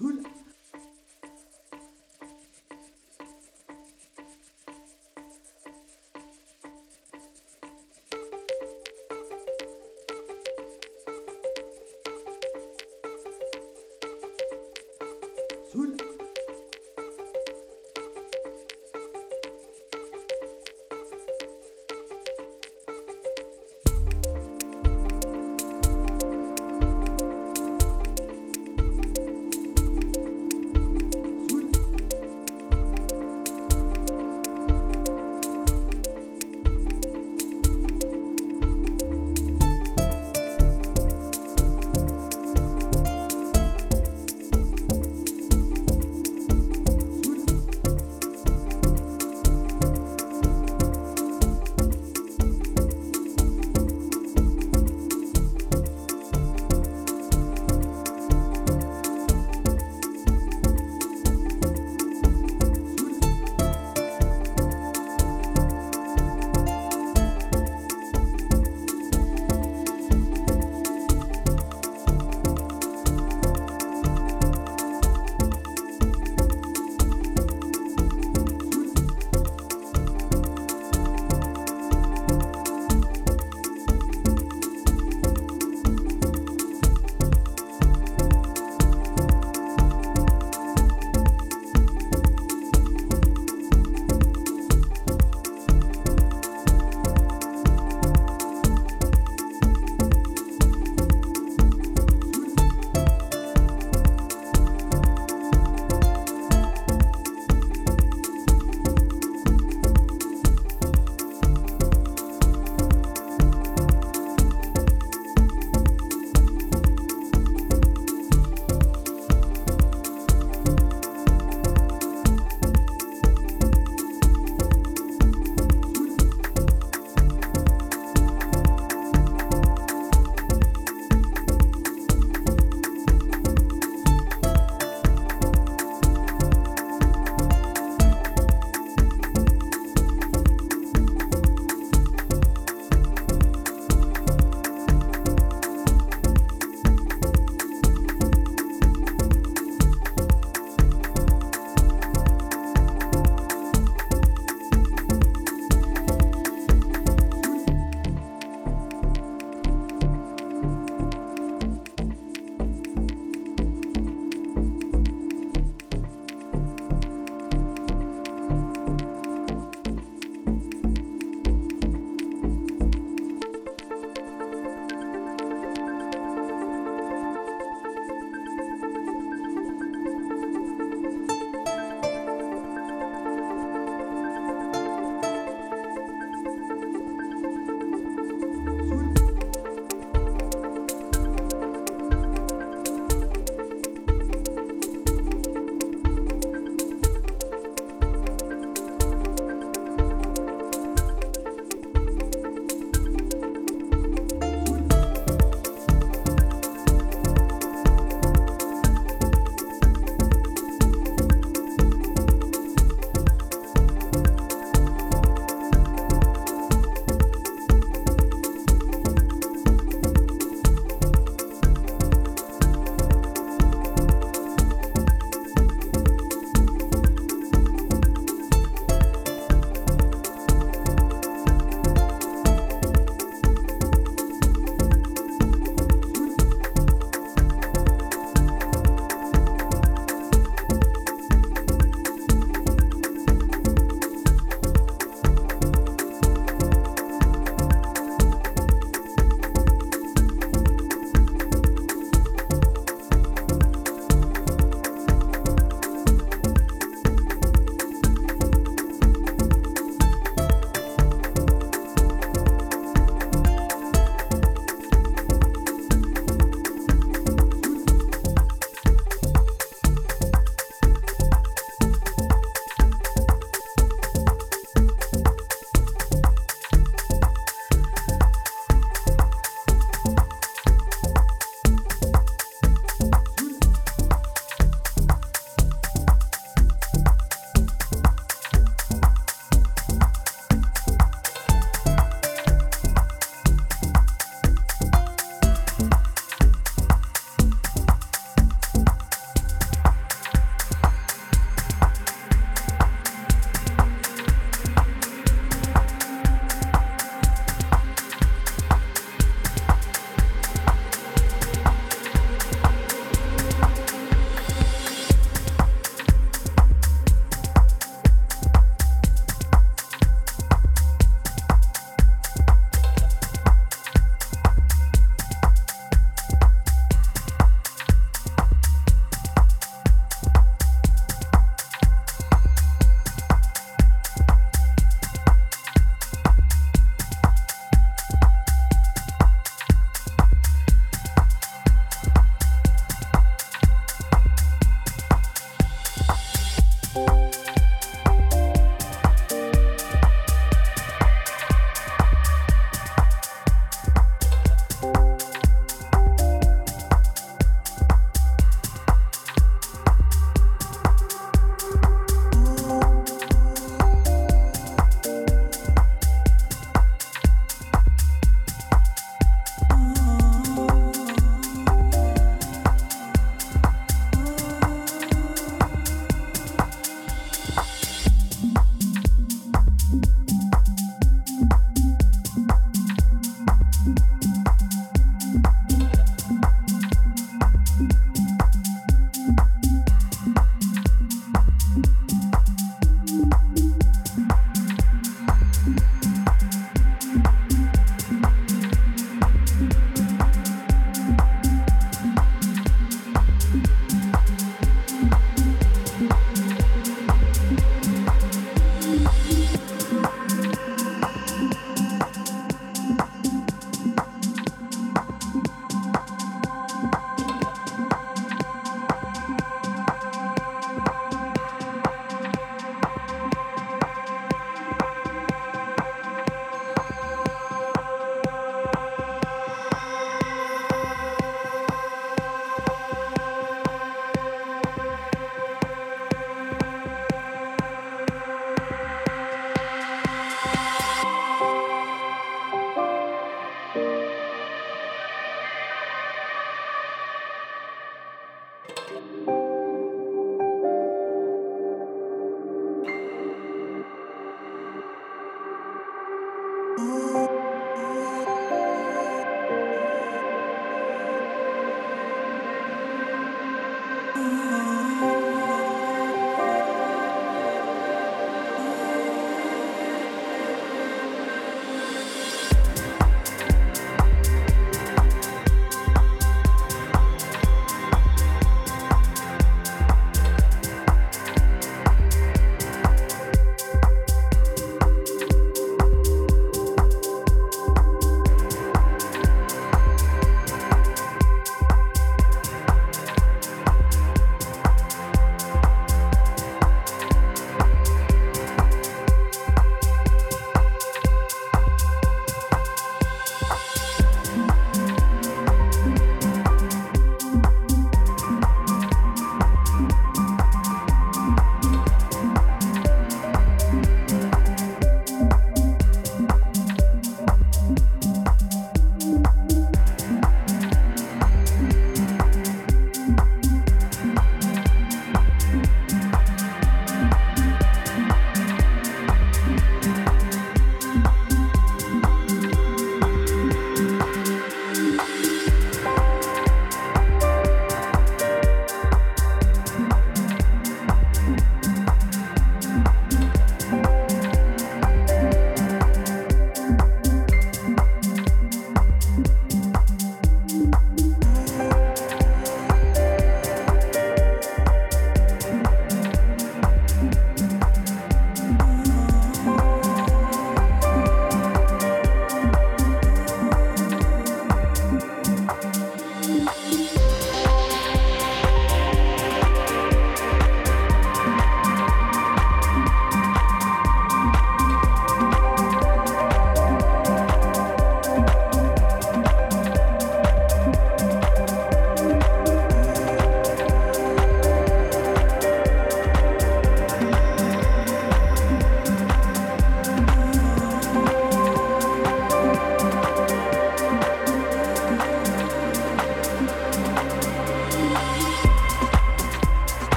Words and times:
Who, 0.00 0.24